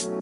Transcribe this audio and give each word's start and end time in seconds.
Okay, 0.00 0.12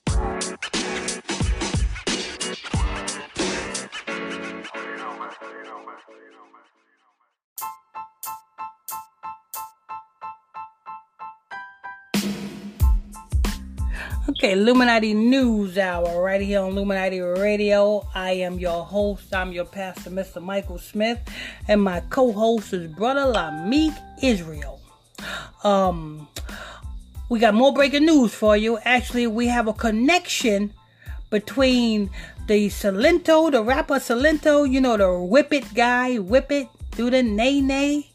Illuminati 14.52 15.14
News 15.14 15.78
Hour 15.78 16.22
right 16.22 16.40
here 16.40 16.60
on 16.60 16.70
Illuminati 16.70 17.20
Radio. 17.20 18.04
I 18.16 18.32
am 18.32 18.58
your 18.58 18.84
host. 18.84 19.32
I'm 19.32 19.52
your 19.52 19.64
pastor, 19.64 20.10
Mr. 20.10 20.42
Michael 20.42 20.78
Smith, 20.78 21.20
and 21.68 21.80
my 21.80 22.00
co-host 22.10 22.72
is 22.72 22.88
Brother 22.88 23.32
Lamik 23.32 23.96
Israel. 24.24 24.80
Um, 25.62 26.26
we 27.28 27.38
got 27.38 27.54
more 27.54 27.72
breaking 27.72 28.06
news 28.06 28.32
for 28.34 28.56
you. 28.56 28.78
Actually, 28.84 29.26
we 29.26 29.46
have 29.48 29.68
a 29.68 29.72
connection 29.72 30.72
between 31.30 32.10
the 32.46 32.68
Silento, 32.68 33.50
the 33.52 33.62
rapper 33.62 33.96
Silento, 33.96 34.70
you 34.70 34.80
know, 34.80 34.96
the 34.96 35.18
Whip 35.18 35.52
It 35.52 35.74
guy, 35.74 36.16
Whip 36.16 36.50
It, 36.50 36.68
do 36.96 37.10
the 37.10 37.22
nay 37.22 37.60
nay, 37.60 38.10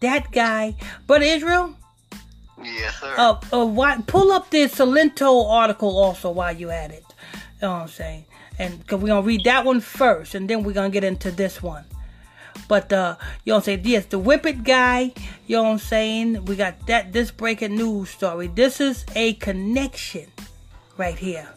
that 0.00 0.32
guy. 0.32 0.74
But 1.06 1.22
Israel, 1.22 1.76
Yes, 2.62 2.98
sir. 2.98 3.14
uh, 3.18 3.38
uh, 3.52 3.66
why, 3.66 3.98
pull 4.06 4.32
up 4.32 4.50
the 4.50 4.64
Silento 4.64 5.48
article 5.50 5.98
also 5.98 6.30
while 6.30 6.56
you 6.56 6.70
at 6.70 6.90
it. 6.90 7.04
You 7.34 7.68
know 7.68 7.72
what 7.72 7.82
I'm 7.82 7.88
saying? 7.88 8.24
And 8.58 8.78
because 8.80 9.00
we're 9.00 9.08
going 9.08 9.22
to 9.22 9.26
read 9.26 9.44
that 9.44 9.66
one 9.66 9.80
first, 9.80 10.34
and 10.34 10.48
then 10.48 10.62
we're 10.64 10.72
going 10.72 10.90
to 10.90 10.94
get 10.94 11.04
into 11.04 11.30
this 11.30 11.62
one. 11.62 11.84
But, 12.68 12.92
uh, 12.92 13.16
you 13.44 13.50
know 13.50 13.56
what 13.56 13.60
I'm 13.60 13.64
saying? 13.64 13.80
Yes, 13.84 14.06
the 14.06 14.18
Whip 14.18 14.46
It 14.46 14.64
guy, 14.64 15.12
you 15.46 15.56
know 15.56 15.64
what 15.64 15.70
I'm 15.70 15.78
saying? 15.78 16.44
We 16.46 16.56
got 16.56 16.86
that, 16.86 17.12
this 17.12 17.30
breaking 17.30 17.76
news 17.76 18.10
story. 18.10 18.48
This 18.48 18.80
is 18.80 19.04
a 19.14 19.34
connection 19.34 20.30
right 20.96 21.18
here. 21.18 21.48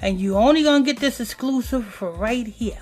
And 0.00 0.20
you 0.20 0.36
only 0.36 0.62
to 0.62 0.82
get 0.82 0.98
this 0.98 1.20
exclusive 1.20 1.84
for 1.84 2.10
right 2.10 2.46
here. 2.46 2.80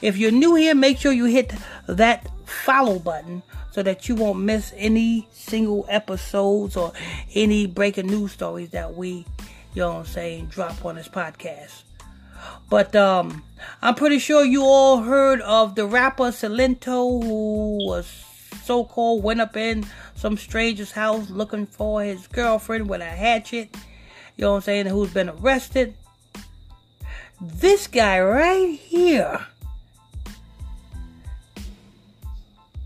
If 0.00 0.16
you're 0.16 0.30
new 0.30 0.54
here, 0.54 0.74
make 0.74 0.98
sure 0.98 1.12
you 1.12 1.24
hit 1.24 1.52
that 1.86 2.28
follow 2.46 2.98
button 2.98 3.42
so 3.72 3.82
that 3.82 4.08
you 4.08 4.14
won't 4.14 4.38
miss 4.38 4.72
any 4.76 5.28
single 5.32 5.86
episodes 5.88 6.76
or 6.76 6.92
any 7.34 7.66
breaking 7.66 8.06
news 8.06 8.32
stories 8.32 8.70
that 8.70 8.94
we, 8.94 9.26
you 9.74 9.82
know 9.82 9.88
what 9.88 9.98
I'm 10.00 10.06
saying, 10.06 10.46
drop 10.46 10.84
on 10.84 10.96
this 10.96 11.08
podcast. 11.08 11.82
But 12.68 12.94
um, 12.96 13.42
I'm 13.80 13.94
pretty 13.94 14.18
sure 14.18 14.44
you 14.44 14.62
all 14.62 15.02
heard 15.02 15.40
of 15.42 15.74
the 15.74 15.86
rapper 15.86 16.24
Silento 16.24 17.22
who 17.22 17.86
was 17.86 18.06
so-called 18.64 19.22
went 19.22 19.40
up 19.40 19.56
in 19.56 19.84
some 20.14 20.36
stranger's 20.36 20.92
house 20.92 21.30
looking 21.30 21.66
for 21.66 22.02
his 22.02 22.26
girlfriend 22.26 22.88
with 22.88 23.00
a 23.00 23.06
hatchet. 23.06 23.76
You 24.36 24.42
know 24.42 24.50
what 24.52 24.56
I'm 24.56 24.62
saying? 24.62 24.86
Who's 24.86 25.12
been 25.12 25.28
arrested. 25.28 25.94
This 27.40 27.86
guy 27.88 28.20
right 28.20 28.78
here 28.78 29.46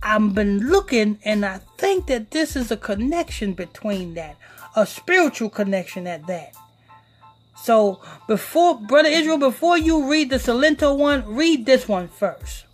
I've 0.03 0.35
been 0.35 0.71
looking 0.71 1.19
and 1.25 1.45
I 1.45 1.59
think 1.79 2.07
that 2.07 2.31
this 2.31 2.55
is 2.55 2.71
a 2.71 2.77
connection 2.77 3.55
between 3.55 4.15
that, 4.15 4.37
a 4.77 4.87
spiritual 4.87 5.51
connection 5.51 6.07
at 6.07 6.27
that. 6.29 6.55
So 7.67 7.99
before, 8.29 8.79
Brother 8.79 9.09
Israel, 9.09 9.39
before 9.39 9.77
you 9.77 10.09
read 10.09 10.31
the 10.31 10.37
Silento 10.37 10.97
one, 10.97 11.25
read 11.27 11.67
this 11.67 11.89
one 11.89 12.07
first. 12.07 12.65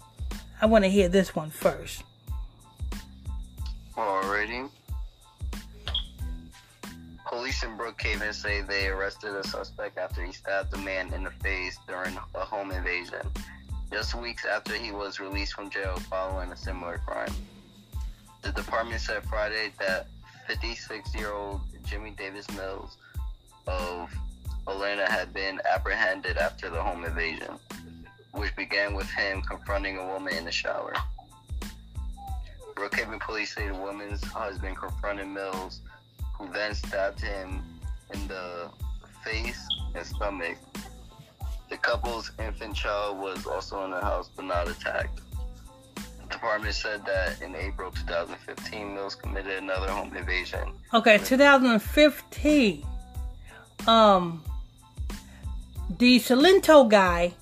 I 0.60 0.66
want 0.66 0.84
to 0.84 0.90
hear 0.90 1.08
this 1.08 1.34
one 1.34 1.48
first. 1.48 2.04
Alrighty. 3.96 4.68
Police 7.26 7.62
in 7.62 7.70
Brookhaven 7.78 8.34
say 8.34 8.60
they 8.60 8.88
arrested 8.88 9.34
a 9.34 9.42
suspect 9.48 9.96
after 9.96 10.22
he 10.22 10.30
stabbed 10.30 10.74
a 10.74 10.76
man 10.76 11.10
in 11.14 11.24
the 11.24 11.30
face 11.30 11.78
during 11.88 12.14
a 12.34 12.40
home 12.40 12.70
invasion, 12.70 13.26
just 13.90 14.14
weeks 14.14 14.44
after 14.44 14.74
he 14.74 14.92
was 14.92 15.18
released 15.20 15.54
from 15.54 15.70
jail 15.70 15.96
following 16.10 16.52
a 16.52 16.56
similar 16.56 16.98
crime. 17.06 17.32
The 18.42 18.52
department 18.52 19.00
said 19.00 19.24
Friday 19.24 19.72
that 19.78 20.08
56 20.48 21.14
year 21.14 21.32
old 21.32 21.62
Jimmy 21.82 22.10
Davis 22.10 22.46
Mills 22.50 22.98
of 23.66 24.10
Atlanta 24.66 25.10
had 25.10 25.32
been 25.32 25.60
apprehended 25.72 26.36
after 26.38 26.70
the 26.70 26.80
home 26.80 27.04
invasion, 27.04 27.58
which 28.32 28.54
began 28.56 28.94
with 28.94 29.10
him 29.10 29.42
confronting 29.42 29.98
a 29.98 30.06
woman 30.06 30.34
in 30.34 30.44
the 30.44 30.52
shower. 30.52 30.94
Brookhaven 32.74 33.20
police 33.20 33.54
say 33.54 33.68
the 33.68 33.74
woman's 33.74 34.24
husband 34.24 34.76
confronted 34.76 35.28
Mills, 35.28 35.82
who 36.34 36.50
then 36.52 36.74
stabbed 36.74 37.20
him 37.20 37.62
in 38.12 38.28
the 38.28 38.70
face 39.24 39.66
and 39.94 40.06
stomach. 40.06 40.56
The 41.70 41.76
couple's 41.76 42.32
infant 42.38 42.74
child 42.74 43.18
was 43.18 43.46
also 43.46 43.84
in 43.84 43.90
the 43.90 44.00
house 44.00 44.30
but 44.34 44.44
not 44.44 44.68
attacked. 44.68 45.20
The 45.94 46.28
department 46.28 46.74
said 46.74 47.04
that 47.06 47.40
in 47.42 47.54
April 47.54 47.90
2015, 47.90 48.94
Mills 48.94 49.14
committed 49.14 49.62
another 49.62 49.90
home 49.90 50.14
invasion. 50.16 50.72
Okay, 50.94 51.18
2015. 51.18 52.84
Um, 53.86 54.42
the 55.98 56.18
Silento 56.20 56.88
guy 56.88 57.32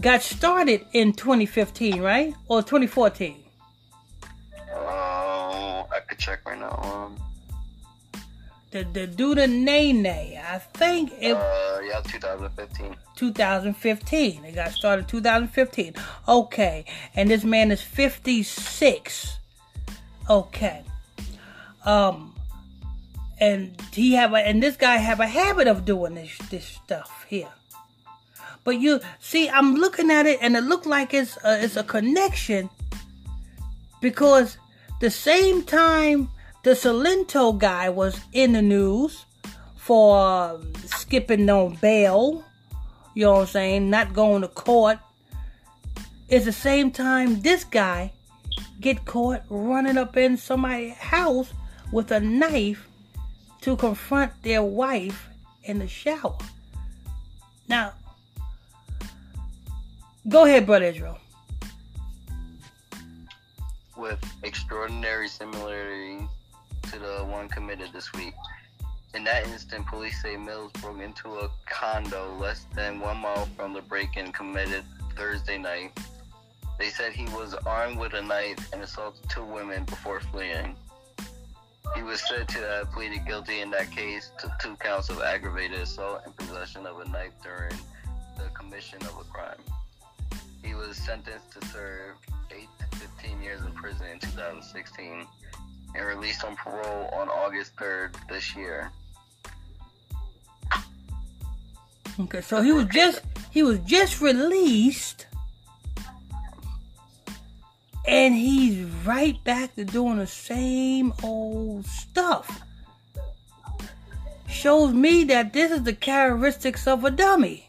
got 0.00 0.22
started 0.22 0.84
in 0.92 1.12
2015, 1.12 2.00
right? 2.00 2.34
Or 2.48 2.62
2014? 2.62 3.36
Oh, 4.74 5.86
I 5.94 6.00
could 6.08 6.18
check 6.18 6.40
right 6.46 6.58
now. 6.58 6.78
Um, 6.82 7.16
The 8.72 8.84
the 8.84 9.06
do 9.06 9.34
the 9.34 9.46
nay 9.46 9.92
nay. 9.92 10.40
I 10.40 10.56
think 10.56 11.12
it 11.20 11.36
uh, 11.36 11.80
yeah, 11.84 12.00
2015. 12.00 12.96
2015. 13.16 14.44
It 14.46 14.54
got 14.54 14.72
started 14.72 15.08
2015. 15.08 15.94
Okay, 16.26 16.86
and 17.14 17.28
this 17.28 17.44
man 17.44 17.70
is 17.70 17.82
56. 17.82 19.36
Okay. 20.30 20.84
Um, 21.84 22.31
and 23.42 23.76
he 23.92 24.12
have 24.12 24.32
a, 24.34 24.36
and 24.36 24.62
this 24.62 24.76
guy 24.76 24.98
have 24.98 25.18
a 25.18 25.26
habit 25.26 25.66
of 25.66 25.84
doing 25.84 26.14
this 26.14 26.38
this 26.48 26.64
stuff 26.64 27.26
here. 27.28 27.50
But 28.62 28.78
you 28.78 29.00
see, 29.18 29.48
I'm 29.48 29.74
looking 29.74 30.12
at 30.12 30.26
it, 30.26 30.38
and 30.40 30.56
it 30.56 30.62
looked 30.62 30.86
like 30.86 31.12
it's 31.12 31.36
a, 31.42 31.64
it's 31.64 31.76
a 31.76 31.82
connection 31.82 32.70
because 34.00 34.58
the 35.00 35.10
same 35.10 35.64
time 35.64 36.30
the 36.62 36.70
Silento 36.70 37.58
guy 37.58 37.88
was 37.88 38.20
in 38.32 38.52
the 38.52 38.62
news 38.62 39.24
for 39.74 40.16
um, 40.20 40.72
skipping 40.86 41.50
on 41.50 41.74
bail, 41.82 42.44
you 43.14 43.24
know 43.24 43.32
what 43.32 43.40
I'm 43.40 43.46
saying, 43.48 43.90
not 43.90 44.14
going 44.14 44.42
to 44.42 44.48
court, 44.48 44.98
is 46.28 46.44
the 46.44 46.52
same 46.52 46.92
time 46.92 47.40
this 47.40 47.64
guy 47.64 48.12
get 48.80 49.04
caught 49.04 49.42
running 49.50 49.98
up 49.98 50.16
in 50.16 50.36
somebody's 50.36 50.94
house 50.94 51.52
with 51.90 52.12
a 52.12 52.20
knife 52.20 52.86
to 53.62 53.76
confront 53.76 54.42
their 54.42 54.62
wife 54.62 55.28
in 55.64 55.78
the 55.78 55.88
shower. 55.88 56.38
Now, 57.68 57.92
go 60.28 60.44
ahead, 60.44 60.66
Brother 60.66 60.86
Israel. 60.86 61.18
with 64.02 64.18
extraordinary 64.42 65.28
similarity 65.28 66.26
to 66.90 66.98
the 66.98 67.24
one 67.24 67.48
committed 67.48 67.90
this 67.92 68.12
week. 68.12 68.34
In 69.14 69.22
that 69.24 69.46
instant, 69.46 69.86
police 69.86 70.20
say 70.20 70.36
Mills 70.36 70.72
broke 70.80 71.00
into 71.00 71.36
a 71.36 71.50
condo 71.66 72.34
less 72.40 72.66
than 72.74 72.98
one 72.98 73.18
mile 73.18 73.46
from 73.56 73.72
the 73.72 73.82
break-in 73.82 74.32
committed 74.32 74.82
Thursday 75.14 75.56
night. 75.56 75.96
They 76.80 76.88
said 76.88 77.12
he 77.12 77.26
was 77.26 77.54
armed 77.64 77.98
with 77.98 78.14
a 78.14 78.22
knife 78.22 78.72
and 78.72 78.82
assaulted 78.82 79.28
two 79.30 79.44
women 79.44 79.84
before 79.84 80.20
fleeing. 80.20 80.74
He 81.94 82.02
was 82.02 82.22
said 82.26 82.48
to 82.48 82.58
have 82.58 82.92
pleaded 82.92 83.26
guilty 83.26 83.60
in 83.60 83.70
that 83.70 83.90
case 83.90 84.30
to 84.38 84.52
two 84.60 84.76
counts 84.76 85.10
of 85.10 85.20
aggravated 85.20 85.80
assault 85.80 86.22
and 86.24 86.36
possession 86.36 86.86
of 86.86 87.00
a 87.00 87.08
knife 87.08 87.32
during 87.42 87.74
the 88.38 88.48
commission 88.54 88.98
of 89.02 89.18
a 89.20 89.24
crime. 89.32 89.60
He 90.62 90.74
was 90.74 90.96
sentenced 90.96 91.52
to 91.52 91.66
serve 91.68 92.16
8 92.50 92.68
to 92.78 92.96
15 92.98 93.42
years 93.42 93.60
in 93.62 93.72
prison 93.72 94.06
in 94.12 94.18
2016 94.20 95.26
and 95.94 96.06
released 96.06 96.44
on 96.44 96.56
parole 96.56 97.08
on 97.12 97.28
August 97.28 97.76
3rd 97.76 98.14
this 98.28 98.56
year. 98.56 98.90
Okay, 102.20 102.40
so 102.40 102.62
he 102.62 102.72
was 102.72 102.86
just 102.86 103.22
he 103.50 103.62
was 103.62 103.78
just 103.80 104.20
released, 104.20 105.26
and 108.22 108.36
he's 108.36 108.78
right 109.04 109.42
back 109.42 109.74
to 109.74 109.84
doing 109.84 110.18
the 110.18 110.28
same 110.28 111.12
old 111.24 111.84
stuff. 111.84 112.62
Shows 114.48 114.94
me 114.94 115.24
that 115.24 115.52
this 115.52 115.72
is 115.72 115.82
the 115.82 115.92
characteristics 115.92 116.86
of 116.86 117.04
a 117.04 117.10
dummy. 117.10 117.66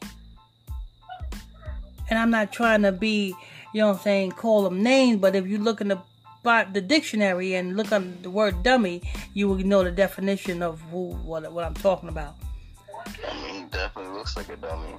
And 2.07 2.19
I'm 2.19 2.29
not 2.29 2.53
trying 2.53 2.83
to 2.83 2.91
be, 2.91 3.33
you 3.73 3.81
know 3.81 3.87
what 3.87 3.97
I'm 3.97 4.01
saying, 4.03 4.31
call 4.33 4.63
them 4.63 4.83
names, 4.83 5.19
but 5.19 5.35
if 5.35 5.47
you 5.47 5.57
look 5.57 5.81
in 5.81 5.87
the 5.87 5.99
the 6.43 6.83
dictionary 6.85 7.55
and 7.55 7.75
look 7.75 7.91
on 7.91 8.17
the 8.21 8.29
word 8.29 8.61
dummy, 8.61 9.01
you 9.33 9.47
will 9.47 9.55
know 9.55 9.83
the 9.83 9.91
definition 9.91 10.61
of 10.61 10.81
who 10.91 11.13
what, 11.23 11.51
what 11.51 11.65
I'm 11.65 11.73
talking 11.73 12.09
about. 12.09 12.35
I 13.27 13.51
mean, 13.51 13.69
definitely 13.69 14.13
looks 14.13 14.35
like 14.35 14.49
a 14.49 14.57
dummy. 14.57 14.97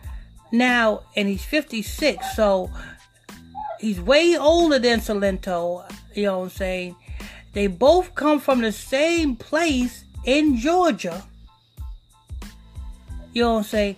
Now, 0.50 1.02
and 1.14 1.28
he's 1.28 1.44
56, 1.44 2.34
so 2.34 2.70
he's 3.80 4.00
way 4.00 4.36
older 4.36 4.78
than 4.78 5.00
Silento. 5.00 5.84
You 6.14 6.24
know 6.24 6.38
what 6.38 6.44
I'm 6.44 6.50
saying? 6.50 6.96
They 7.52 7.66
both 7.66 8.14
come 8.14 8.40
from 8.40 8.60
the 8.60 8.72
same 8.72 9.36
place 9.36 10.04
in 10.24 10.56
Georgia. 10.56 11.24
You 13.32 13.42
know 13.42 13.52
what 13.52 13.58
I'm 13.58 13.64
saying? 13.64 13.96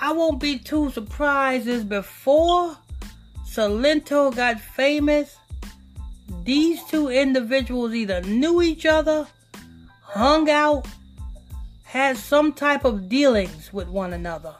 I 0.00 0.12
won't 0.12 0.40
be 0.40 0.58
too 0.58 0.90
surprised 0.90 1.88
before 1.88 2.76
Silento 3.52 4.34
got 4.34 4.58
famous, 4.60 5.36
these 6.42 6.82
two 6.84 7.08
individuals 7.08 7.94
either 7.94 8.22
knew 8.22 8.62
each 8.62 8.86
other, 8.86 9.26
hung 10.00 10.48
out, 10.48 10.86
had 11.84 12.16
some 12.16 12.54
type 12.54 12.86
of 12.86 13.10
dealings 13.10 13.70
with 13.70 13.88
one 13.88 14.14
another. 14.14 14.54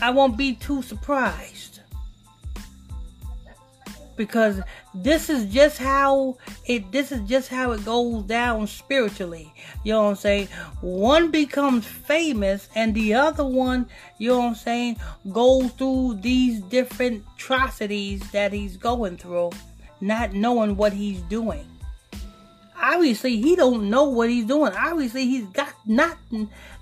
I 0.00 0.10
won't 0.10 0.36
be 0.36 0.54
too 0.54 0.82
surprised. 0.82 1.80
Because 4.16 4.60
this 4.92 5.30
is 5.30 5.46
just 5.52 5.78
how 5.78 6.36
it 6.66 6.92
this 6.92 7.10
is 7.10 7.20
just 7.28 7.48
how 7.48 7.72
it 7.72 7.84
goes 7.84 8.24
down 8.24 8.66
spiritually. 8.66 9.52
You 9.82 9.92
know 9.92 10.02
what 10.02 10.08
I'm 10.10 10.16
saying? 10.16 10.48
One 10.80 11.30
becomes 11.30 11.86
famous 11.86 12.68
and 12.74 12.94
the 12.94 13.14
other 13.14 13.44
one, 13.44 13.88
you 14.18 14.30
know 14.30 14.40
what 14.40 14.48
I'm 14.48 14.54
saying, 14.56 14.96
goes 15.32 15.70
through 15.72 16.18
these 16.20 16.60
different 16.60 17.24
atrocities 17.36 18.30
that 18.32 18.52
he's 18.52 18.76
going 18.76 19.16
through, 19.16 19.52
not 20.02 20.34
knowing 20.34 20.76
what 20.76 20.92
he's 20.92 21.22
doing. 21.22 21.64
Obviously, 22.82 23.40
he 23.40 23.56
don't 23.56 23.88
know 23.88 24.04
what 24.04 24.28
he's 24.28 24.46
doing. 24.46 24.72
Obviously, 24.72 25.26
he's 25.26 25.46
got 25.46 25.72
not 25.86 26.18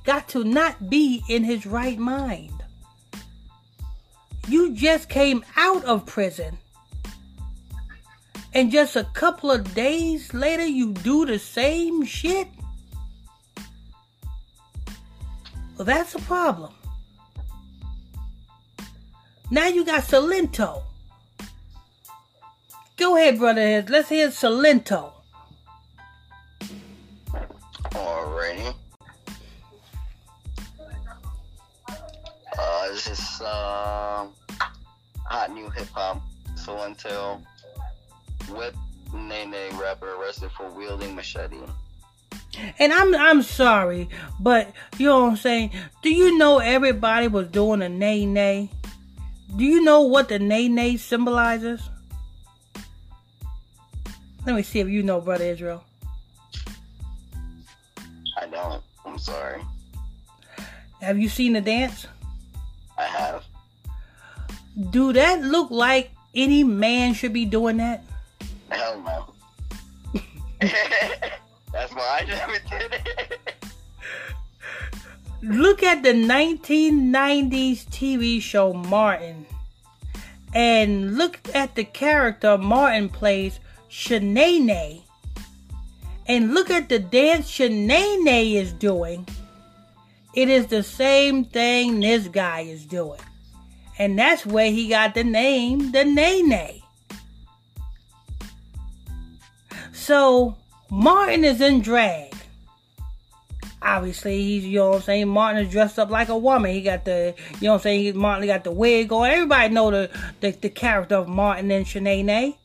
got 0.05 0.29
to 0.29 0.45
not 0.45 0.89
be 0.89 1.23
in 1.29 1.45
his 1.45 1.67
right 1.67 1.99
mind. 1.99 2.58
You 4.49 4.73
just 4.73 5.09
came 5.09 5.45
out 5.57 5.85
of 5.85 6.07
prison. 6.07 6.57
And 8.55 8.71
just 8.71 8.97
a 8.97 9.05
couple 9.13 9.51
of 9.51 9.75
days 9.75 10.33
later, 10.33 10.65
you 10.65 10.93
do 10.93 11.27
the 11.27 11.39
same 11.39 12.05
shit? 12.05 12.49
Well, 15.77 15.85
that's 15.85 16.15
a 16.15 16.19
problem. 16.21 16.73
Now 19.51 19.69
you 19.69 19.85
got 19.85 20.05
Silento. 20.05 20.83
Go 22.97 23.17
ahead, 23.17 23.39
brother. 23.39 23.85
Let's 23.89 24.09
hear 24.09 24.29
Silento. 24.29 25.13
This 33.09 33.41
uh, 33.41 34.27
hot 35.25 35.55
new 35.55 35.71
hip 35.71 35.89
hop. 35.95 36.21
Silento 36.57 37.41
Whip 38.51 38.77
Nene 39.15 39.75
rapper 39.79 40.15
arrested 40.17 40.51
for 40.51 40.69
wielding 40.69 41.15
machete. 41.15 41.57
And 42.79 42.93
I'm 42.93 43.15
I'm 43.15 43.41
sorry, 43.41 44.11
but 44.39 44.75
you 44.99 45.07
know 45.07 45.23
what 45.23 45.31
I'm 45.31 45.37
saying? 45.39 45.71
Do 46.03 46.11
you 46.11 46.37
know 46.37 46.59
everybody 46.59 47.29
was 47.29 47.49
doing 47.49 47.81
a 47.81 47.89
nay 47.89 48.27
nay? 48.27 48.71
Do 49.57 49.65
you 49.65 49.83
know 49.83 50.03
what 50.03 50.29
the 50.29 50.39
nay 50.39 50.69
nay 50.69 50.99
symbolizes? 50.99 51.89
Let 54.45 54.55
me 54.55 54.63
see 54.63 54.81
if 54.81 54.89
you 54.89 55.03
know, 55.03 55.23
brother 55.23 55.45
Israel. 55.45 55.83
I 58.37 58.47
don't. 58.51 58.83
I'm 59.07 59.19
sorry. 59.19 59.63
Have 61.01 61.19
you 61.19 61.31
seen 61.31 61.55
the 61.55 61.63
dance? 61.63 62.07
I 62.99 63.05
have. 63.05 63.45
Do 64.91 65.13
that 65.13 65.43
look 65.43 65.71
like 65.71 66.11
any 66.35 66.65
man 66.65 67.15
should 67.15 67.33
be 67.33 67.45
doing 67.45 67.79
that? 67.79 68.05
Hell 68.71 69.01
no. 69.01 70.21
That's 71.73 71.95
why 71.95 72.21
I 72.23 72.25
never 72.27 72.59
did 72.69 72.93
it. 72.93 73.39
Look 75.43 75.85
at 75.85 76.03
the 76.03 76.13
1990s 76.13 77.87
TV 77.87 78.43
show 78.43 78.73
Martin. 78.73 79.47
And 80.53 81.17
look 81.17 81.39
at 81.55 81.77
the 81.77 81.85
character 81.85 82.59
Martin 82.59 83.09
plays, 83.09 83.61
Sheneneh. 83.89 85.03
And 86.27 86.55
look 86.55 86.71
at 86.71 86.89
the 86.89 86.99
dance 86.99 87.49
Sheneneh 87.51 88.55
is 88.55 88.73
doing. 88.73 89.27
It 90.39 90.49
is 90.49 90.69
the 90.69 90.85
same 90.85 91.45
thing 91.47 91.99
this 91.99 92.29
guy 92.29 92.61
is 92.61 92.87
doing. 92.87 93.19
And 93.99 94.17
that's 94.17 94.47
where 94.47 94.71
he 94.71 94.87
got 94.87 95.17
the 95.17 95.25
name, 95.25 95.91
the 95.91 96.05
Nene. 96.05 96.81
So 99.91 100.57
Martin 100.93 101.43
is 101.43 101.61
in 101.61 101.81
drag. 101.81 102.33
Obviously, 103.83 104.41
he's 104.41 104.65
you 104.65 104.79
know 104.79 104.91
what 104.91 104.97
I'm 104.99 105.03
saying. 105.03 105.27
Martin 105.27 105.67
is 105.67 105.73
dressed 105.73 105.99
up 105.99 106.09
like 106.09 106.29
a 106.29 106.39
woman. 106.39 106.71
He 106.71 106.83
got 106.83 107.05
the 107.05 107.35
you 107.55 107.67
know 107.67 107.73
what 107.73 107.79
I'm 107.79 107.83
saying. 107.83 108.01
He, 108.03 108.13
Martin 108.13 108.47
got 108.47 108.63
the 108.63 108.71
wig 108.71 109.11
on. 109.11 109.29
Everybody 109.29 109.75
know 109.75 109.91
the 109.91 110.09
the, 110.39 110.53
the 110.53 110.71
character 110.71 111.17
of 111.17 111.27
Martin 111.27 111.69
and 111.73 111.85
Sheneneh. 111.85 112.57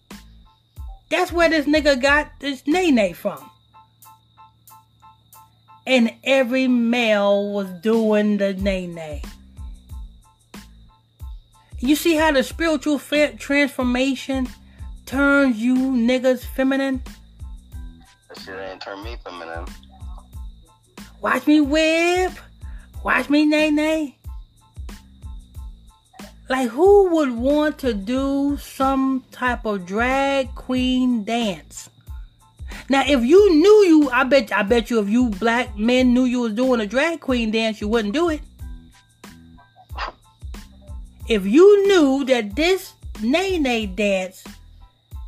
That's 1.10 1.32
where 1.32 1.50
this 1.50 1.66
nigga 1.66 2.00
got 2.00 2.40
this 2.40 2.68
Nene 2.68 3.16
from. 3.16 3.50
And 5.86 6.14
every 6.24 6.68
male 6.68 7.52
was 7.52 7.70
doing 7.82 8.38
the 8.38 8.54
Nene. 8.54 9.22
You 11.80 11.96
see 11.98 12.16
how 12.16 12.32
the 12.32 12.44
spiritual 12.44 12.98
transformation 12.98 14.48
turns 15.06 15.58
you 15.58 15.76
niggas 15.76 16.46
feminine? 16.46 17.04
That 18.30 18.40
shit 18.40 18.58
ain't 18.58 18.82
turn 18.82 19.04
me 19.04 19.18
feminine. 19.24 19.66
Watch 21.20 21.46
me 21.46 21.60
whip. 21.60 22.32
Watch 23.04 23.30
me 23.30 23.46
nay 23.46 23.70
nay. 23.70 24.18
Like 26.50 26.70
who 26.70 27.10
would 27.16 27.32
want 27.32 27.80
to 27.80 27.94
do 27.94 28.58
some 28.58 29.24
type 29.32 29.66
of 29.66 29.86
drag 29.86 30.56
queen 30.56 31.24
dance? 31.24 31.90
Now, 32.90 33.04
if 33.08 33.24
you 33.24 33.54
knew 33.56 33.86
you, 33.86 34.10
I 34.12 34.24
bet, 34.24 34.52
I 34.52 34.64
bet 34.64 34.90
you, 34.90 35.00
if 35.00 35.10
you 35.10 35.30
black 35.30 35.78
men 35.78 36.14
knew 36.14 36.26
you 36.26 36.42
was 36.42 36.54
doing 36.54 36.82
a 36.82 36.86
drag 36.86 37.22
queen 37.22 37.52
dance, 37.52 37.80
you 37.80 37.88
wouldn't 37.88 38.14
do 38.14 38.30
it. 38.30 38.42
If 41.30 41.46
you 41.46 41.88
knew 41.88 42.26
that 42.26 42.56
this 42.56 42.94
nay 43.22 43.86
dance 43.86 44.44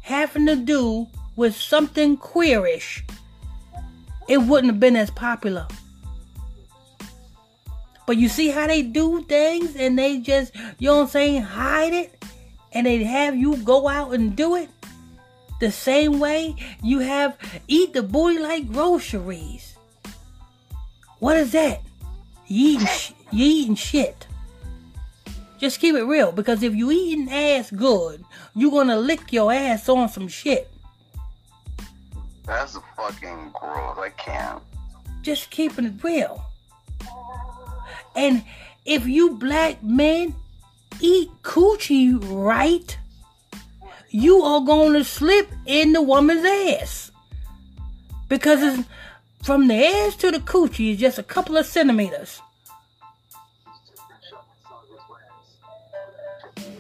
having 0.02 0.46
to 0.48 0.56
do 0.56 1.08
with 1.36 1.56
something 1.56 2.18
queerish, 2.18 3.04
it 4.28 4.38
wouldn't 4.38 4.74
have 4.74 4.80
been 4.80 4.96
as 4.98 5.10
popular. 5.12 5.68
But 8.06 8.18
you 8.18 8.30
see 8.30 8.50
how 8.50 8.68
they 8.68 8.82
do 8.82 9.24
things 9.24 9.76
and 9.76 9.98
they 9.98 10.20
just, 10.20 10.54
you 10.78 10.90
know 10.90 10.98
what 10.98 11.02
I'm 11.04 11.08
saying, 11.08 11.42
hide 11.42 11.94
it 11.94 12.24
and 12.72 12.86
they 12.86 13.04
have 13.04 13.36
you 13.36 13.58
go 13.58 13.88
out 13.88 14.14
and 14.14 14.36
do 14.36 14.56
it? 14.56 14.70
The 15.60 15.72
same 15.72 16.20
way 16.20 16.56
you 16.84 17.00
have 17.00 17.38
eat 17.68 17.94
the 17.94 18.04
booty 18.04 18.40
like 18.40 18.72
groceries. 18.72 19.76
What 21.20 21.38
is 21.38 21.52
that? 21.54 21.82
You 22.48 22.68
eating, 22.76 22.88
sh- 22.98 23.12
you 23.32 23.46
eating 23.46 23.76
shit. 23.76 24.28
Just 25.58 25.80
keep 25.80 25.96
it 25.96 26.04
real 26.04 26.32
because 26.32 26.62
if 26.64 26.76
you 26.76 26.92
eating 26.92 27.32
ass 27.32 27.72
good, 27.72 28.24
you're 28.54 28.72
gonna 28.72 28.98
lick 28.98 29.32
your 29.32 29.54
ass 29.54 29.88
on 29.88 30.10
some 30.10 30.28
shit. 30.28 30.70
That's 32.46 32.76
a 32.76 32.82
fucking 32.96 33.52
gross. 33.54 33.98
I 33.98 34.10
can't. 34.18 34.62
Just 35.22 35.50
keeping 35.50 35.86
it 35.86 36.04
real. 36.04 36.44
And 38.16 38.44
if 38.86 39.08
you 39.08 39.32
black 39.32 39.82
men 39.82 40.36
eat 41.02 41.32
coochie 41.42 42.20
right, 42.22 42.98
you 44.10 44.42
are 44.42 44.62
going 44.62 44.94
to 44.94 45.04
slip 45.04 45.50
in 45.66 45.94
the 45.94 46.02
woman's 46.02 46.46
ass. 46.46 47.12
Because 48.28 48.62
it's 48.62 48.88
from 49.44 49.68
the 49.68 49.86
ass 49.86 50.16
to 50.18 50.32
the 50.32 50.40
coochie 50.40 50.94
is 50.94 51.00
just 51.00 51.20
a 51.20 51.24
couple 51.24 51.58
of 51.58 51.66
centimeters. 51.66 52.42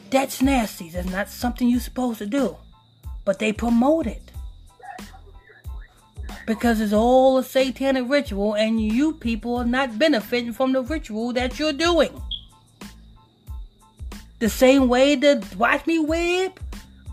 That's 0.10 0.42
nasty. 0.42 0.90
That's 0.90 1.10
not 1.10 1.30
something 1.30 1.68
you're 1.68 1.80
supposed 1.80 2.20
to 2.20 2.26
do. 2.26 2.58
But 3.26 3.40
they 3.40 3.52
promote 3.52 4.08
it 4.08 4.32
because 6.46 6.80
it's 6.80 6.94
all 6.94 7.38
a 7.38 7.44
satanic 7.44 8.08
ritual 8.10 8.56
and 8.56 8.80
you 8.80 9.14
people 9.14 9.58
are 9.58 9.66
not 9.66 9.98
benefiting 9.98 10.54
from 10.54 10.74
the 10.74 10.82
ritual 10.82 11.34
that 11.34 11.60
you're 11.60 11.74
doing. 11.74 12.22
The 14.40 14.50
same 14.50 14.88
way 14.88 15.16
that 15.16 15.56
watch 15.56 15.88
me 15.88 16.00
whip, 16.00 16.60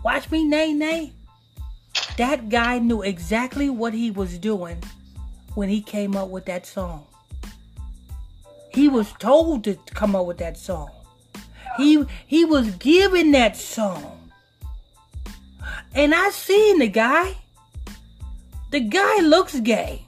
watch 0.03 0.29
me 0.29 0.43
nay 0.43 0.73
nay. 0.73 1.13
That 2.17 2.49
guy 2.49 2.79
knew 2.79 3.01
exactly 3.01 3.69
what 3.69 3.93
he 3.93 4.11
was 4.11 4.37
doing 4.37 4.83
when 5.55 5.69
he 5.69 5.81
came 5.81 6.15
up 6.15 6.29
with 6.29 6.45
that 6.45 6.65
song. 6.65 7.05
He 8.71 8.87
was 8.87 9.11
told 9.13 9.63
to 9.65 9.75
come 9.93 10.15
up 10.15 10.25
with 10.25 10.37
that 10.39 10.57
song. 10.57 10.89
He 11.77 12.05
he 12.27 12.45
was 12.45 12.69
given 12.75 13.31
that 13.31 13.55
song. 13.55 14.29
And 15.95 16.13
I 16.13 16.29
seen 16.31 16.79
the 16.79 16.87
guy. 16.87 17.37
The 18.71 18.79
guy 18.79 19.19
looks 19.21 19.59
gay. 19.59 20.07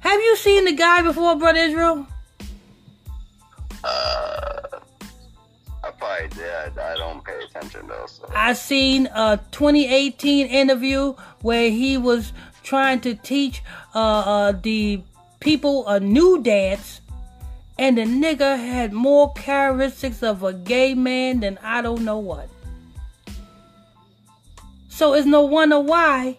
Have 0.00 0.20
you 0.20 0.36
seen 0.36 0.64
the 0.64 0.72
guy 0.72 1.02
before, 1.02 1.36
Brother 1.36 1.60
Israel? 1.60 2.06
Uh, 3.82 4.60
I 5.82 5.90
probably 5.96 6.28
did. 6.28 6.78
Attention 7.54 7.86
though. 7.86 8.06
So. 8.06 8.30
I 8.34 8.52
seen 8.52 9.06
a 9.14 9.40
2018 9.50 10.46
interview 10.46 11.14
where 11.42 11.70
he 11.70 11.96
was 11.96 12.32
trying 12.62 13.00
to 13.02 13.14
teach 13.14 13.62
uh, 13.94 13.98
uh, 13.98 14.52
the 14.52 15.02
people 15.40 15.86
a 15.86 16.00
new 16.00 16.42
dance, 16.42 17.00
and 17.78 17.98
the 17.98 18.02
nigga 18.02 18.56
had 18.58 18.92
more 18.92 19.32
characteristics 19.34 20.22
of 20.22 20.42
a 20.42 20.52
gay 20.52 20.94
man 20.94 21.40
than 21.40 21.58
I 21.62 21.82
don't 21.82 22.04
know 22.04 22.18
what. 22.18 22.48
So 24.88 25.14
it's 25.14 25.26
no 25.26 25.42
wonder 25.42 25.80
why 25.80 26.38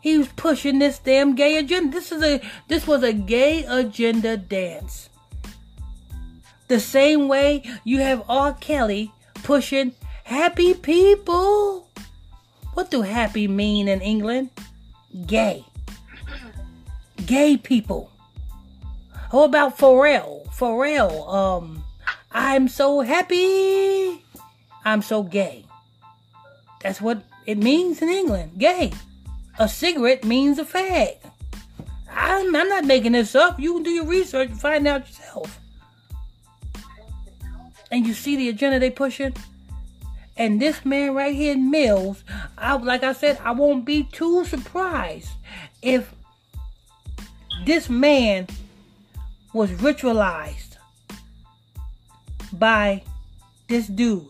he 0.00 0.18
was 0.18 0.28
pushing 0.28 0.78
this 0.78 0.98
damn 0.98 1.34
gay 1.34 1.56
agenda. 1.56 1.90
This 1.90 2.12
is 2.12 2.22
a 2.22 2.40
this 2.68 2.86
was 2.86 3.02
a 3.02 3.12
gay 3.12 3.64
agenda 3.64 4.36
dance. 4.36 5.10
The 6.68 6.78
same 6.78 7.28
way 7.28 7.64
you 7.82 7.98
have 8.00 8.22
R. 8.28 8.52
Kelly 8.52 9.10
pushing 9.42 9.94
happy 10.28 10.74
people. 10.74 11.88
What 12.74 12.90
do 12.90 13.00
happy 13.00 13.48
mean 13.48 13.88
in 13.88 14.02
England? 14.02 14.50
Gay. 15.26 15.64
Gay 17.24 17.56
people. 17.56 18.12
How 19.32 19.44
about 19.44 19.78
Pharrell? 19.78 20.46
Pharrell, 20.52 21.24
um, 21.32 21.82
I'm 22.30 22.68
so 22.68 23.00
happy. 23.00 24.22
I'm 24.84 25.00
so 25.00 25.22
gay. 25.22 25.64
That's 26.82 27.00
what 27.00 27.22
it 27.46 27.56
means 27.56 28.02
in 28.02 28.10
England. 28.10 28.52
Gay. 28.58 28.92
A 29.58 29.66
cigarette 29.66 30.24
means 30.24 30.58
a 30.58 30.64
fag. 30.64 31.16
I'm, 32.10 32.54
I'm 32.54 32.68
not 32.68 32.84
making 32.84 33.12
this 33.12 33.34
up. 33.34 33.58
You 33.58 33.74
can 33.74 33.82
do 33.82 33.90
your 33.90 34.06
research 34.06 34.50
and 34.50 34.60
find 34.60 34.86
out 34.86 35.08
yourself. 35.08 35.58
And 37.90 38.06
you 38.06 38.12
see 38.12 38.36
the 38.36 38.50
agenda 38.50 38.78
they 38.78 38.90
pushing? 38.90 39.32
And 40.38 40.62
this 40.62 40.84
man 40.84 41.14
right 41.14 41.34
here, 41.34 41.58
Mills, 41.58 42.22
I, 42.56 42.76
like 42.76 43.02
I 43.02 43.12
said, 43.12 43.40
I 43.42 43.50
won't 43.50 43.84
be 43.84 44.04
too 44.04 44.44
surprised 44.44 45.30
if 45.82 46.14
this 47.66 47.90
man 47.90 48.46
was 49.52 49.70
ritualized 49.72 50.76
by 52.52 53.02
this 53.66 53.88
dude. 53.88 54.28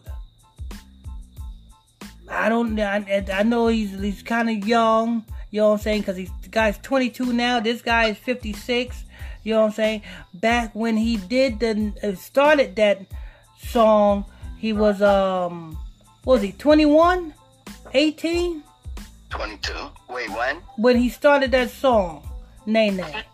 I 2.31 2.49
don't. 2.49 2.79
I, 2.81 3.25
I 3.33 3.43
know 3.43 3.69
he's 3.69 3.99
he's 3.99 4.23
kind 4.23 4.49
of 4.49 4.67
young. 4.67 5.25
You 5.51 5.61
know 5.61 5.69
what 5.69 5.75
I'm 5.75 5.81
saying? 5.81 6.01
Because 6.03 6.17
he's 6.17 6.31
the 6.43 6.49
guy's 6.49 6.79
22 6.79 7.33
now. 7.33 7.61
This 7.61 7.83
guy 7.83 8.07
is 8.07 8.19
56. 8.19 9.05
You 9.45 9.55
know 9.55 9.61
what 9.61 9.67
I'm 9.67 9.73
saying? 9.73 10.03
Back 10.35 10.75
when 10.75 10.97
he 10.97 11.17
did 11.17 11.61
the 11.61 12.17
started 12.17 12.77
that 12.77 13.07
song, 13.59 14.25
he 14.59 14.73
was 14.73 15.01
um, 15.01 15.79
was 16.29 16.43
he 16.43 16.53
21, 16.53 17.33
18? 17.95 18.63
22. 19.31 19.73
Wait, 20.11 20.29
when? 20.29 20.57
When 20.77 20.99
he 20.99 21.09
started 21.09 21.53
that 21.53 21.71
song, 21.71 22.29
name 22.67 22.99
that. 22.99 23.25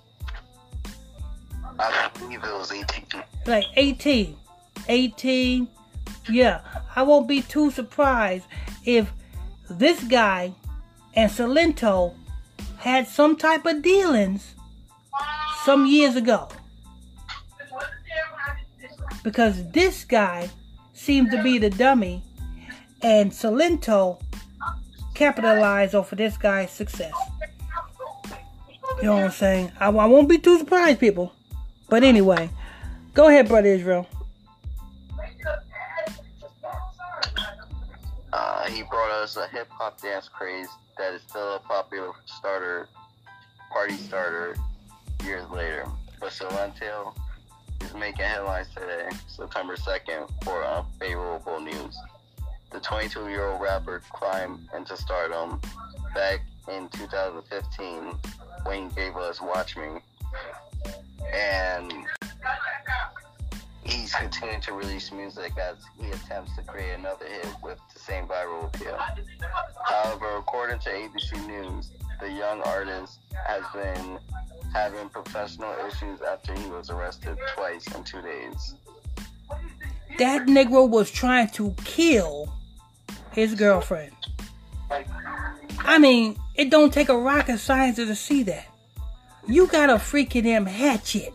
I 1.77 2.09
believe 2.17 2.45
it 2.45 2.53
was 2.53 2.71
18. 2.71 3.25
Like 3.47 3.65
18, 3.75 4.37
18. 4.87 5.67
Yeah, 6.31 6.61
I 6.95 7.03
won't 7.03 7.27
be 7.27 7.43
too 7.43 7.73
surprised 7.73 8.47
if 8.85 9.13
this 9.69 10.05
guy 10.05 10.53
and 11.15 11.29
Silento 11.29 12.15
had 12.77 13.09
some 13.09 13.37
type 13.37 13.67
of 13.67 13.83
dealings 13.83 14.55
some 15.65 15.85
years 15.85 16.15
ago. 16.15 16.49
Because 19.25 19.69
this 19.73 20.05
guy 20.05 20.49
seemed 20.93 21.33
to 21.33 21.43
be 21.43 21.59
the 21.59 21.71
dummy, 21.71 22.23
and 23.05 23.31
Silento 23.31 24.19
capitalized 25.13 25.95
off 25.95 26.11
of 26.11 26.19
this 26.19 26.39
guy's 26.39 26.71
success. 26.71 27.13
You 28.97 29.05
know 29.05 29.17
what 29.17 29.25
I'm 29.25 29.31
saying? 29.31 29.73
I, 29.79 29.89
I 29.89 30.07
won't 30.07 30.29
be 30.29 30.39
too 30.39 30.59
surprised, 30.59 31.01
people. 31.01 31.33
But 31.91 32.03
anyway, 32.03 32.49
go 33.13 33.29
ahead, 33.29 33.47
Brother 33.47 33.69
Israel. 33.69 34.07
Uh, 38.33 38.65
he 38.71 38.83
brought 38.85 39.11
us 39.11 39.37
a 39.37 39.47
hip 39.49 39.69
hop 39.71 40.01
dance 40.01 40.29
craze 40.29 40.69
that 40.97 41.13
is 41.13 41.21
still 41.29 41.57
a 41.57 41.59
popular 41.59 42.13
starter, 42.25 42.89
party 43.71 43.97
starter 43.97 44.57
years 45.25 45.49
later. 45.51 45.85
But 46.21 46.31
Silento 46.31 47.15
is 47.83 47.93
making 47.93 48.25
headlines 48.25 48.69
today, 48.75 49.11
September 49.29 49.77
2nd, 49.77 50.31
for 50.43 50.65
unfavorable 50.65 51.61
news. 51.61 51.97
The 52.75 52.81
22 52.81 53.29
year 53.29 53.47
old 53.47 53.61
rapper 53.63 54.03
climbed 54.11 54.69
into 54.77 54.97
stardom 54.97 55.61
back 56.13 56.41
in 56.69 56.89
2015 56.89 58.03
when 58.65 58.89
he 58.91 58.97
gave 58.97 59.17
us 59.17 59.41
Watch 59.41 59.77
Me. 59.77 60.01
And 61.33 61.93
he's 63.85 64.13
continuing 64.13 64.61
to 64.63 64.73
release 64.73 65.13
music 65.13 65.53
as 65.57 65.77
he 66.01 66.09
attempts 66.09 66.57
to 66.57 66.63
create 66.63 66.99
another 66.99 67.27
hit 67.27 67.47
with 67.63 67.79
the 67.95 68.01
same 68.01 68.27
viral 68.27 68.67
appeal. 68.67 68.99
However, 69.85 70.39
according 70.39 70.81
to 70.81 70.89
ABC 70.89 71.47
News, 71.47 71.93
the 72.21 72.29
young 72.29 72.61
artist 72.63 73.21
has 73.47 73.63
been 73.73 74.19
having 74.73 75.09
professional 75.11 75.73
issues 75.87 76.21
after 76.23 76.53
he 76.55 76.69
was 76.71 76.91
arrested 76.91 77.39
twice 77.55 77.87
in 77.95 78.03
two 78.03 78.21
days. 78.21 78.75
That 80.19 80.49
Negro 80.49 80.89
was 80.89 81.09
trying 81.09 81.51
to 81.51 81.73
kill 81.85 82.53
his 83.35 83.55
girlfriend. 83.55 84.13
I 85.81 85.99
mean, 85.99 86.39
it 86.55 86.71
don't 86.71 86.93
take 86.93 87.09
a 87.09 87.19
rocket 87.19 87.59
scientist 87.59 88.09
to 88.09 88.15
see 88.15 88.43
that. 88.45 88.67
You 89.47 89.67
got 89.67 89.91
a 89.91 89.95
freaking 89.95 90.45
damn 90.45 90.67
hatchet. 90.67 91.33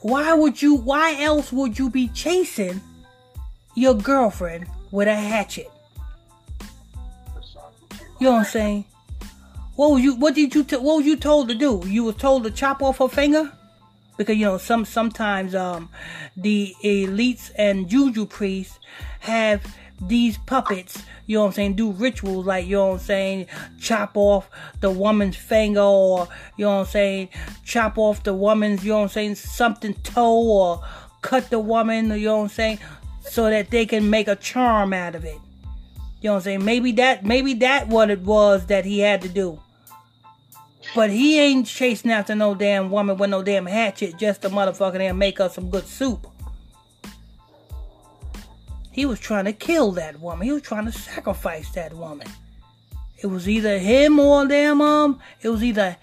Why 0.00 0.32
would 0.32 0.62
you, 0.62 0.76
why 0.76 1.20
else 1.20 1.52
would 1.52 1.78
you 1.78 1.90
be 1.90 2.08
chasing 2.08 2.80
your 3.74 3.94
girlfriend 3.94 4.66
with 4.90 5.08
a 5.08 5.14
hatchet? 5.14 5.70
You 8.18 8.26
know 8.26 8.32
what 8.32 8.38
I'm 8.38 8.44
saying? 8.44 8.84
What 9.76 9.92
was 9.92 10.02
you, 10.02 10.14
what 10.14 10.34
did 10.34 10.54
you, 10.54 10.64
t- 10.64 10.76
what 10.76 10.98
was 10.98 11.06
you 11.06 11.16
told 11.16 11.48
to 11.48 11.54
do? 11.54 11.82
You 11.86 12.04
were 12.04 12.12
told 12.12 12.44
to 12.44 12.50
chop 12.50 12.82
off 12.82 12.98
her 12.98 13.08
finger? 13.08 13.52
Because, 14.20 14.36
you 14.36 14.44
know, 14.44 14.58
some, 14.58 14.84
sometimes, 14.84 15.54
um, 15.54 15.88
the 16.36 16.74
elites 16.84 17.50
and 17.56 17.88
juju 17.88 18.26
priests 18.26 18.78
have 19.20 19.64
these 19.98 20.36
puppets, 20.36 21.02
you 21.26 21.38
know 21.38 21.44
what 21.44 21.46
I'm 21.46 21.52
saying, 21.54 21.76
do 21.76 21.92
rituals 21.92 22.44
like, 22.44 22.66
you 22.66 22.76
know 22.76 22.88
what 22.88 22.92
I'm 22.92 22.98
saying, 22.98 23.46
chop 23.80 24.18
off 24.18 24.50
the 24.80 24.90
woman's 24.90 25.36
finger 25.36 25.80
or, 25.80 26.28
you 26.58 26.66
know 26.66 26.72
what 26.72 26.80
I'm 26.80 26.86
saying, 26.88 27.28
chop 27.64 27.96
off 27.96 28.22
the 28.22 28.34
woman's, 28.34 28.84
you 28.84 28.90
know 28.90 28.98
what 28.98 29.02
I'm 29.04 29.08
saying, 29.08 29.36
something 29.36 29.94
toe 30.02 30.42
or 30.50 30.84
cut 31.22 31.48
the 31.48 31.58
woman, 31.58 32.10
you 32.10 32.26
know 32.26 32.36
what 32.36 32.42
I'm 32.42 32.48
saying, 32.50 32.78
so 33.22 33.48
that 33.48 33.70
they 33.70 33.86
can 33.86 34.10
make 34.10 34.28
a 34.28 34.36
charm 34.36 34.92
out 34.92 35.14
of 35.14 35.24
it. 35.24 35.38
You 36.20 36.28
know 36.28 36.32
what 36.32 36.40
I'm 36.40 36.42
saying? 36.42 36.64
Maybe 36.66 36.92
that, 36.92 37.24
maybe 37.24 37.54
that 37.54 37.88
what 37.88 38.10
it 38.10 38.20
was 38.20 38.66
that 38.66 38.84
he 38.84 38.98
had 38.98 39.22
to 39.22 39.30
do. 39.30 39.58
But 40.94 41.10
he 41.10 41.38
ain't 41.38 41.66
chasing 41.66 42.10
after 42.10 42.34
no 42.34 42.54
damn 42.54 42.90
woman 42.90 43.16
with 43.16 43.30
no 43.30 43.42
damn 43.42 43.66
hatchet 43.66 44.18
just 44.18 44.42
to 44.42 44.50
motherfucker 44.50 44.98
there 44.98 45.14
make 45.14 45.38
her 45.38 45.48
some 45.48 45.70
good 45.70 45.86
soup. 45.86 46.26
He 48.90 49.06
was 49.06 49.20
trying 49.20 49.44
to 49.44 49.52
kill 49.52 49.92
that 49.92 50.20
woman. 50.20 50.46
He 50.46 50.52
was 50.52 50.62
trying 50.62 50.86
to 50.86 50.92
sacrifice 50.92 51.70
that 51.72 51.94
woman. 51.94 52.26
It 53.22 53.28
was 53.28 53.48
either 53.48 53.78
him 53.78 54.18
or 54.18 54.46
damn 54.46 54.80
um. 54.80 55.20
It 55.42 55.48
was 55.48 55.62
either 55.62 55.96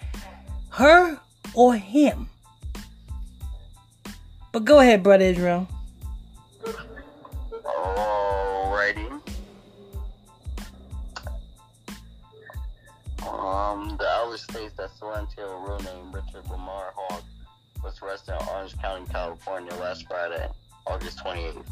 her 0.70 1.20
or 1.54 1.76
him. 1.76 2.30
But 4.52 4.64
go 4.64 4.80
ahead, 4.80 5.04
brother 5.04 5.26
Israel. 5.26 5.68
Alrighty. 7.66 9.22
Um, 13.28 13.98
outlet 14.38 14.50
states 14.50 14.74
that 14.78 14.90
Silento, 15.00 15.68
real 15.68 15.80
name 15.80 16.12
Richard 16.12 16.50
Lamar 16.50 16.94
Hawk, 16.96 17.24
was 17.84 18.00
arrested 18.02 18.36
in 18.40 18.48
Orange 18.50 18.78
County, 18.78 19.06
California 19.12 19.74
last 19.76 20.08
Friday, 20.08 20.48
August 20.86 21.20
28th. 21.20 21.66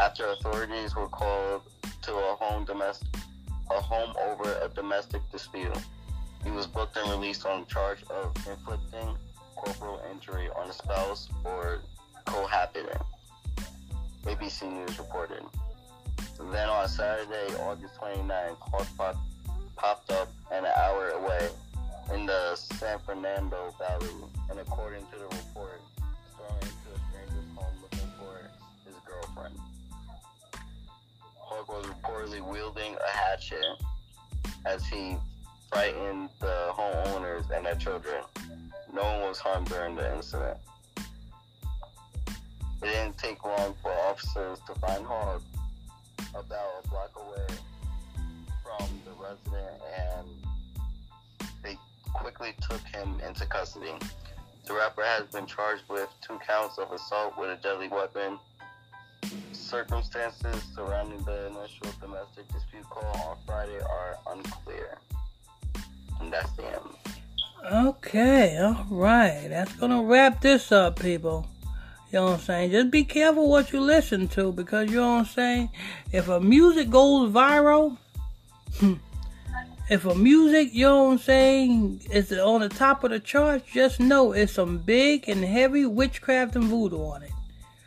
After 0.00 0.26
authorities 0.28 0.94
were 0.94 1.08
called 1.08 1.62
to 2.02 2.12
a 2.14 2.36
home 2.38 2.64
domestic, 2.64 3.08
a 3.70 3.80
home 3.80 4.14
over 4.28 4.58
a 4.62 4.68
domestic 4.68 5.22
dispute. 5.30 5.76
He 6.44 6.50
was 6.50 6.66
booked 6.66 6.96
and 6.96 7.10
released 7.10 7.44
on 7.44 7.66
charge 7.66 8.02
of 8.04 8.34
inflicting 8.48 9.16
corporal 9.56 10.00
injury 10.12 10.48
on 10.56 10.68
a 10.68 10.72
spouse 10.72 11.28
or 11.44 11.80
cohabitant. 12.24 13.02
ABC 14.24 14.70
News 14.70 14.98
reported. 14.98 15.42
Then 16.52 16.68
on 16.68 16.88
Saturday, 16.88 17.54
August 17.60 17.94
29th, 18.00 18.56
Hawk 18.60 19.16
popped 19.76 20.10
up 20.10 20.28
an 20.50 20.64
hour 20.64 21.10
away 21.10 21.48
in 22.14 22.26
the 22.26 22.56
San 22.56 22.98
Fernando 23.00 23.74
Valley, 23.78 24.08
and 24.50 24.58
according 24.58 25.04
to 25.12 25.18
the 25.18 25.24
report, 25.24 25.80
thrown 26.36 26.58
into 26.60 26.88
a 26.94 27.00
stranger's 27.10 27.54
home 27.54 27.74
looking 27.82 28.08
for 28.18 28.50
his 28.86 28.94
girlfriend. 29.06 29.54
Hawk 31.36 31.68
was 31.68 31.86
reportedly 31.86 32.40
wielding 32.40 32.94
a 32.94 33.16
hatchet 33.16 33.64
as 34.64 34.86
he 34.86 35.16
frightened 35.70 36.30
the 36.40 36.72
homeowners 36.72 37.50
and 37.50 37.66
their 37.66 37.76
children. 37.76 38.22
No 38.92 39.02
one 39.02 39.20
was 39.28 39.38
harmed 39.38 39.68
during 39.68 39.94
the 39.94 40.14
incident. 40.14 40.56
It 42.80 42.86
didn't 42.86 43.18
take 43.18 43.44
long 43.44 43.74
for 43.82 43.92
officers 44.08 44.58
to 44.66 44.74
find 44.80 45.04
Hawk 45.04 45.42
about 46.34 46.84
a 46.84 46.88
block 46.88 47.10
away 47.16 47.58
from 48.76 48.88
the 49.04 49.12
resident 49.22 49.80
and 49.96 50.28
they 51.62 51.76
quickly 52.12 52.54
took 52.60 52.80
him 52.88 53.20
into 53.26 53.46
custody. 53.46 53.92
The 54.66 54.74
rapper 54.74 55.02
has 55.02 55.26
been 55.28 55.46
charged 55.46 55.84
with 55.88 56.08
two 56.20 56.38
counts 56.46 56.78
of 56.78 56.92
assault 56.92 57.38
with 57.38 57.50
a 57.50 57.62
deadly 57.62 57.88
weapon. 57.88 58.38
Circumstances 59.52 60.62
surrounding 60.74 61.22
the 61.24 61.46
initial 61.46 61.90
domestic 62.00 62.46
dispute 62.52 62.88
call 62.90 63.30
on 63.30 63.36
Friday 63.46 63.80
are 63.80 64.18
unclear. 64.30 64.98
And 66.20 66.32
that's 66.32 66.50
the 66.52 66.66
end. 66.66 67.08
Okay, 67.72 68.58
all 68.58 68.86
right. 68.90 69.46
That's 69.48 69.72
gonna 69.74 70.02
wrap 70.02 70.40
this 70.40 70.70
up, 70.70 71.00
people. 71.00 71.46
You 72.12 72.20
know 72.20 72.24
what 72.24 72.32
I'm 72.34 72.40
saying? 72.40 72.70
Just 72.70 72.90
be 72.90 73.04
careful 73.04 73.48
what 73.48 73.72
you 73.72 73.80
listen 73.80 74.28
to 74.28 74.52
because 74.52 74.90
you 74.90 74.96
know 74.96 75.14
what 75.14 75.18
I'm 75.18 75.24
saying? 75.26 75.70
If 76.12 76.28
a 76.28 76.40
music 76.40 76.88
goes 76.88 77.30
viral, 77.30 77.98
if 79.90 80.04
a 80.04 80.14
music, 80.14 80.74
you 80.74 80.86
know 80.86 81.04
what 81.04 81.12
I'm 81.12 81.18
saying, 81.18 82.00
is 82.10 82.32
on 82.32 82.60
the 82.60 82.68
top 82.68 83.04
of 83.04 83.10
the 83.10 83.20
charts, 83.20 83.64
just 83.72 84.00
know 84.00 84.32
it's 84.32 84.52
some 84.52 84.78
big 84.78 85.28
and 85.28 85.44
heavy 85.44 85.86
witchcraft 85.86 86.56
and 86.56 86.64
voodoo 86.64 87.02
on 87.02 87.22
it. 87.22 87.30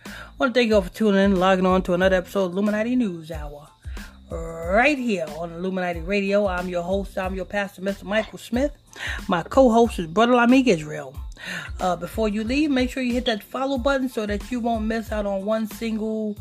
I 0.05 0.11
want 0.37 0.53
to 0.53 0.59
thank 0.59 0.69
you 0.69 0.75
all 0.75 0.81
for 0.81 0.89
tuning 0.89 1.23
in, 1.23 1.35
logging 1.35 1.65
on 1.65 1.83
to 1.83 1.93
another 1.93 2.15
episode 2.15 2.45
of 2.45 2.51
Illuminati 2.53 2.95
News 2.95 3.29
Hour. 3.31 3.67
Right 4.31 4.97
here 4.97 5.25
on 5.37 5.51
Illuminati 5.51 5.99
Radio. 5.99 6.47
I'm 6.47 6.69
your 6.69 6.83
host, 6.83 7.17
I'm 7.17 7.35
your 7.35 7.45
pastor, 7.45 7.81
Mr. 7.81 8.03
Michael 8.03 8.39
Smith. 8.39 8.71
My 9.27 9.43
co-host 9.43 9.99
is 9.99 10.07
Brother 10.07 10.33
Lamik 10.33 10.67
Israel. 10.67 11.15
Uh, 11.79 11.95
before 11.95 12.29
you 12.29 12.43
leave, 12.43 12.71
make 12.71 12.89
sure 12.89 13.03
you 13.03 13.13
hit 13.13 13.25
that 13.25 13.43
follow 13.43 13.77
button 13.77 14.09
so 14.09 14.25
that 14.25 14.49
you 14.51 14.59
won't 14.59 14.85
miss 14.85 15.11
out 15.11 15.25
on 15.25 15.45
one 15.45 15.67
single 15.67 16.37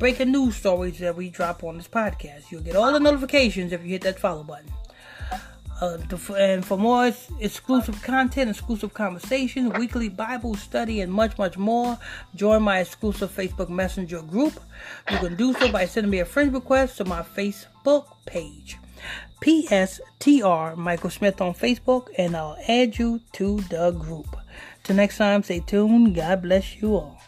breaking 0.00 0.32
news 0.32 0.56
stories 0.56 0.98
that 0.98 1.14
we 1.14 1.28
drop 1.28 1.62
on 1.62 1.76
this 1.76 1.86
podcast. 1.86 2.50
You'll 2.50 2.62
get 2.62 2.74
all 2.74 2.90
the 2.90 2.98
notifications 2.98 3.70
if 3.70 3.82
you 3.82 3.90
hit 3.90 4.02
that 4.02 4.18
follow 4.18 4.42
button. 4.42 4.72
Uh, 5.78 5.98
and 6.38 6.64
for 6.64 6.78
more 6.78 7.12
exclusive 7.38 8.02
content, 8.02 8.50
exclusive 8.50 8.94
conversations, 8.94 9.74
weekly 9.74 10.08
Bible 10.08 10.54
study, 10.54 11.02
and 11.02 11.12
much, 11.12 11.36
much 11.36 11.58
more, 11.58 11.98
join 12.34 12.62
my 12.62 12.80
exclusive 12.80 13.30
Facebook 13.30 13.68
Messenger 13.68 14.22
group. 14.22 14.58
You 15.10 15.18
can 15.18 15.36
do 15.36 15.52
so 15.52 15.70
by 15.70 15.84
sending 15.84 16.10
me 16.10 16.20
a 16.20 16.24
friend 16.24 16.52
request 16.54 16.96
to 16.96 17.04
my 17.04 17.20
Facebook 17.20 18.06
page. 18.24 18.78
PSTR 19.42 20.76
Michael 20.76 21.10
Smith 21.10 21.42
on 21.42 21.52
Facebook, 21.52 22.08
and 22.16 22.34
I'll 22.34 22.56
add 22.66 22.98
you 22.98 23.20
to 23.34 23.60
the 23.68 23.90
group. 23.90 24.34
Till 24.82 24.96
next 24.96 25.18
time, 25.18 25.42
stay 25.42 25.60
tuned. 25.60 26.14
God 26.14 26.40
bless 26.40 26.76
you 26.76 26.94
all. 26.96 27.19